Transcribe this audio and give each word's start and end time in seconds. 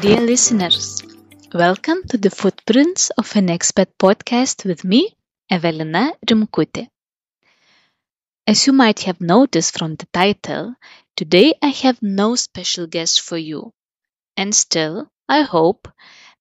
Dear 0.00 0.20
listeners, 0.20 1.02
welcome 1.52 2.04
to 2.10 2.16
the 2.18 2.30
Footprints 2.30 3.10
of 3.18 3.34
an 3.34 3.48
Expat 3.48 3.88
podcast 3.98 4.64
with 4.64 4.84
me, 4.84 5.16
Evelina 5.50 6.12
Rimkute. 6.24 6.88
As 8.48 8.66
you 8.66 8.72
might 8.72 9.02
have 9.04 9.20
noticed 9.20 9.78
from 9.78 9.94
the 9.94 10.06
title, 10.06 10.74
today 11.14 11.54
I 11.62 11.68
have 11.68 12.02
no 12.02 12.34
special 12.34 12.88
guest 12.88 13.20
for 13.20 13.38
you. 13.38 13.72
And 14.36 14.54
still, 14.54 15.10
I 15.28 15.42
hope 15.42 15.88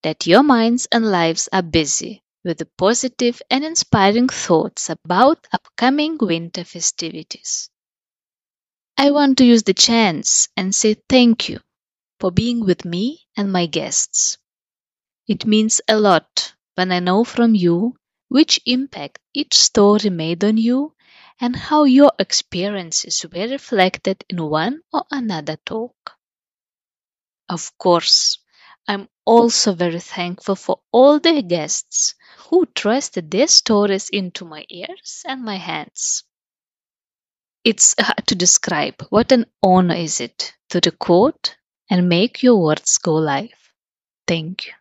that 0.04 0.28
your 0.28 0.44
minds 0.44 0.88
and 0.92 1.12
lives 1.12 1.50
are 1.54 1.62
busy 1.64 2.24
with 2.44 2.60
the 2.60 2.68
positive 2.78 3.42
and 3.50 3.66
inspiring 3.66 4.30
thoughts 4.30 4.90
about 4.90 5.48
upcoming 5.54 6.18
winter 6.20 6.64
festivities. 6.64 7.70
I 8.98 9.12
want 9.12 9.38
to 9.38 9.46
use 9.46 9.64
the 9.64 9.74
chance 9.74 10.50
and 10.58 10.76
say 10.76 10.96
thank 11.08 11.48
you 11.48 11.62
for 12.26 12.32
being 12.32 12.66
with 12.66 12.84
me 12.84 13.20
and 13.38 13.52
my 13.52 13.68
guests. 13.68 14.40
It 15.28 15.46
means 15.46 15.80
a 15.88 16.00
lot 16.00 16.56
when 16.74 16.92
I 16.92 17.00
know 17.00 17.24
from 17.24 17.54
you 17.54 17.98
which 18.30 18.60
impact 18.66 19.20
each 19.32 19.54
story 19.54 20.10
made 20.10 20.44
on 20.44 20.58
you 20.58 20.96
and 21.40 21.56
how 21.56 21.84
your 21.84 22.12
experiences 22.18 23.24
were 23.32 23.48
reflected 23.48 24.26
in 24.28 24.42
one 24.44 24.82
or 24.92 25.04
another 25.12 25.58
talk. 25.68 26.18
Of 27.48 27.78
course, 27.78 28.40
I'm 28.88 29.08
also 29.24 29.76
very 29.76 30.00
thankful 30.00 30.56
for 30.56 30.80
all 30.92 31.20
the 31.20 31.44
guests 31.44 32.16
who 32.50 32.66
trusted 32.66 33.30
their 33.30 33.48
stories 33.48 34.10
into 34.10 34.46
my 34.46 34.66
ears 34.68 35.22
and 35.28 35.44
my 35.44 35.58
hands. 35.58 36.24
It's 37.64 37.94
hard 38.00 38.26
to 38.26 38.34
describe 38.34 38.96
what 39.12 39.32
an 39.32 39.46
honor 39.62 39.94
is 39.94 40.20
it 40.22 40.56
to 40.70 40.82
record 40.84 41.36
and 41.90 42.10
make 42.10 42.44
your 42.44 42.58
words 42.62 42.98
go 43.00 43.16
live. 43.16 43.74
Thank 44.28 44.68
you. 44.68 44.74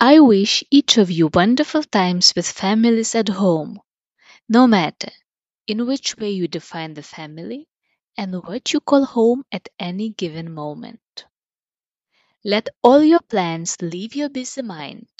I 0.00 0.20
wish 0.20 0.64
each 0.70 0.96
of 0.96 1.10
you 1.10 1.28
wonderful 1.34 1.82
times 1.82 2.32
with 2.34 2.50
families 2.50 3.14
at 3.14 3.28
home, 3.28 3.78
no 4.48 4.66
matter 4.66 5.10
in 5.66 5.86
which 5.86 6.16
way 6.18 6.30
you 6.30 6.48
define 6.48 6.94
the 6.94 7.02
family 7.02 7.68
and 8.16 8.34
what 8.44 8.72
you 8.72 8.80
call 8.80 9.04
home 9.06 9.44
at 9.52 9.68
any 9.78 10.10
given 10.10 10.52
moment. 10.54 11.00
Let 12.46 12.70
all 12.82 13.02
your 13.04 13.20
plans 13.20 13.76
leave 13.82 14.14
your 14.14 14.30
busy 14.30 14.62
mind. 14.62 15.10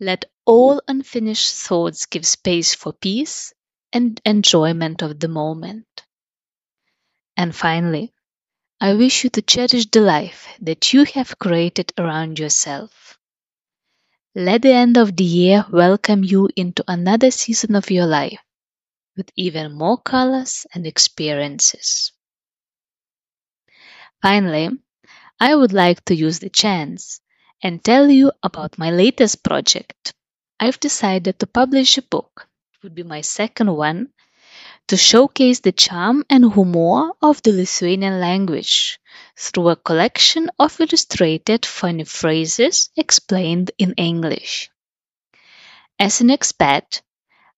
Let 0.00 0.24
all 0.44 0.82
unfinished 0.88 1.54
thoughts 1.54 2.06
give 2.06 2.26
space 2.26 2.74
for 2.74 2.92
peace 2.92 3.54
and 3.92 4.20
enjoyment 4.26 5.02
of 5.02 5.20
the 5.20 5.28
moment. 5.28 5.86
And 7.38 7.56
finally, 7.56 8.12
I 8.80 8.94
wish 8.94 9.22
you 9.22 9.30
to 9.30 9.42
cherish 9.42 9.86
the 9.86 10.00
life 10.00 10.48
that 10.60 10.92
you 10.92 11.04
have 11.04 11.38
created 11.38 11.92
around 11.96 12.38
yourself. 12.40 13.18
Let 14.34 14.62
the 14.62 14.72
end 14.72 14.96
of 14.96 15.16
the 15.16 15.24
year 15.24 15.64
welcome 15.70 16.24
you 16.24 16.48
into 16.56 16.84
another 16.88 17.30
season 17.30 17.76
of 17.76 17.90
your 17.90 18.06
life 18.06 18.40
with 19.16 19.30
even 19.36 19.72
more 19.72 19.98
colors 19.98 20.66
and 20.74 20.86
experiences. 20.86 22.12
Finally, 24.22 24.70
I 25.40 25.54
would 25.56 25.72
like 25.72 26.04
to 26.06 26.14
use 26.14 26.38
the 26.40 26.50
chance 26.50 27.20
and 27.62 27.84
tell 27.84 28.10
you 28.10 28.32
about 28.42 28.78
my 28.78 28.90
latest 28.90 29.44
project. 29.44 30.14
I've 30.60 30.80
decided 30.80 31.38
to 31.40 31.46
publish 31.48 31.98
a 31.98 32.02
book. 32.02 32.48
It 32.74 32.84
would 32.84 32.94
be 32.94 33.02
my 33.02 33.22
second 33.22 33.74
one 33.74 34.12
to 34.88 34.96
showcase 34.96 35.60
the 35.60 35.72
charm 35.72 36.24
and 36.30 36.52
humor 36.52 37.12
of 37.20 37.42
the 37.42 37.52
Lithuanian 37.52 38.20
language 38.20 38.98
through 39.36 39.68
a 39.68 39.76
collection 39.76 40.50
of 40.58 40.80
illustrated 40.80 41.66
funny 41.66 42.04
phrases 42.04 42.90
explained 42.96 43.70
in 43.76 43.92
English. 43.94 44.70
As 45.98 46.22
an 46.22 46.28
expat, 46.28 47.02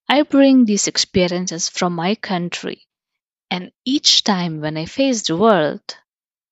I 0.09 0.23
bring 0.23 0.65
these 0.65 0.89
experiences 0.89 1.69
from 1.69 1.95
my 1.95 2.17
country, 2.17 2.89
and 3.49 3.71
each 3.85 4.25
time 4.25 4.61
when 4.61 4.77
I 4.77 4.87
face 4.87 5.23
the 5.23 5.37
world, 5.37 5.97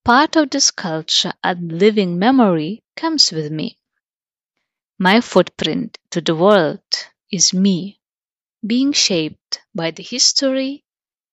part 0.05 0.37
of 0.37 0.51
this 0.51 0.71
culture 0.71 1.33
and 1.43 1.73
living 1.73 2.21
memory 2.21 2.85
comes 2.95 3.33
with 3.33 3.51
me. 3.51 3.79
My 4.97 5.21
footprint 5.21 5.99
to 6.11 6.21
the 6.21 6.37
world 6.37 6.83
is 7.33 7.53
me 7.53 7.98
being 8.67 8.93
shaped 8.93 9.61
by 9.75 9.91
the 9.91 10.03
history, 10.03 10.85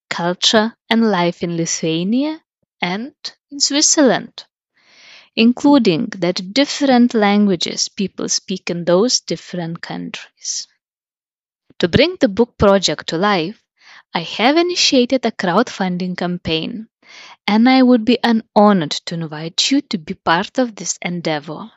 culture, 0.10 0.76
and 0.90 1.12
life 1.12 1.44
in 1.44 1.58
Lithuania 1.58 2.44
and 2.82 3.16
in 3.52 3.60
Switzerland, 3.60 4.46
including 5.36 6.08
that 6.18 6.54
different 6.54 7.14
languages 7.14 7.90
people 7.90 8.28
speak 8.28 8.70
in 8.70 8.86
those 8.86 9.22
different 9.22 9.82
countries. 9.82 10.68
To 11.80 11.88
bring 11.88 12.18
the 12.20 12.28
book 12.28 12.58
project 12.58 13.08
to 13.08 13.18
life, 13.18 13.64
I 14.14 14.20
have 14.24 14.58
initiated 14.58 15.26
a 15.26 15.32
crowdfunding 15.32 16.18
campaign, 16.18 16.90
and 17.48 17.70
I 17.70 17.84
would 17.84 18.06
be 18.06 18.24
an 18.24 18.44
honored 18.56 18.92
to 19.08 19.16
invite 19.16 19.72
you 19.72 19.82
to 19.82 19.98
be 19.98 20.16
part 20.16 20.58
of 20.60 20.76
this 20.76 20.98
endeavor. 21.02 21.72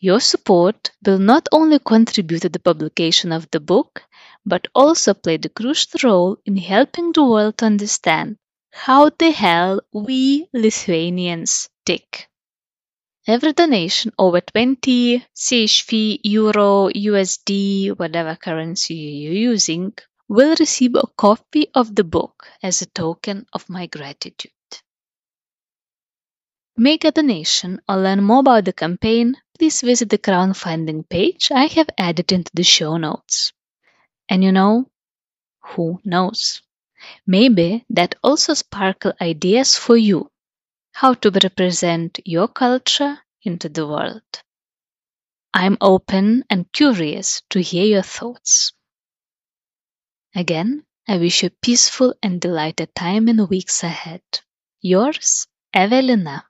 Your 0.00 0.20
support 0.20 0.92
will 1.04 1.18
not 1.18 1.48
only 1.50 1.80
contribute 1.80 2.42
to 2.42 2.48
the 2.48 2.60
publication 2.60 3.32
of 3.32 3.50
the 3.50 3.58
book, 3.58 4.04
but 4.46 4.68
also 4.72 5.12
played 5.12 5.44
a 5.44 5.48
crucial 5.48 5.98
role 6.08 6.36
in 6.46 6.56
helping 6.56 7.12
the 7.12 7.24
world 7.24 7.58
to 7.58 7.66
understand 7.66 8.36
how 8.70 9.10
the 9.10 9.32
hell 9.32 9.80
we 9.92 10.48
Lithuanians 10.52 11.68
tick. 11.84 12.28
Every 13.26 13.52
donation 13.52 14.12
over 14.16 14.40
20 14.40 15.26
CHF, 15.34 16.20
Euro, 16.22 16.88
USD, 16.90 17.98
whatever 17.98 18.36
currency 18.36 18.94
you're 18.94 19.52
using, 19.52 19.94
will 20.28 20.54
receive 20.60 20.94
a 20.94 21.08
copy 21.16 21.66
of 21.74 21.94
the 21.94 22.04
book 22.04 22.46
as 22.62 22.82
a 22.82 22.86
token 22.86 23.46
of 23.52 23.68
my 23.68 23.86
gratitude. 23.86 24.52
Make 26.76 27.04
a 27.04 27.10
donation 27.10 27.80
or 27.88 27.96
learn 27.96 28.22
more 28.22 28.40
about 28.40 28.64
the 28.64 28.72
campaign, 28.72 29.34
please 29.58 29.80
visit 29.82 30.08
the 30.10 30.18
crowdfunding 30.18 31.08
page 31.08 31.50
I 31.52 31.66
have 31.66 31.90
added 31.98 32.32
into 32.32 32.50
the 32.54 32.64
show 32.64 32.96
notes. 32.96 33.52
And 34.28 34.44
you 34.44 34.52
know, 34.52 34.90
who 35.62 36.00
knows? 36.04 36.62
Maybe 37.26 37.84
that 37.90 38.16
also 38.22 38.54
sparkle 38.54 39.12
ideas 39.20 39.76
for 39.76 39.96
you 39.96 40.30
how 40.92 41.14
to 41.14 41.30
represent 41.30 42.20
your 42.24 42.48
culture 42.48 43.18
into 43.42 43.68
the 43.68 43.86
world. 43.86 44.22
I'm 45.52 45.76
open 45.82 46.44
and 46.48 46.72
curious 46.72 47.42
to 47.50 47.60
hear 47.60 47.84
your 47.84 48.02
thoughts. 48.02 48.72
Again, 50.34 50.86
I 51.06 51.18
wish 51.18 51.42
you 51.42 51.50
peaceful 51.50 52.14
and 52.22 52.40
delighted 52.40 52.94
time 52.94 53.28
in 53.28 53.36
the 53.36 53.44
weeks 53.44 53.82
ahead. 53.82 54.22
Yours, 54.80 55.46
Evelina. 55.74 56.47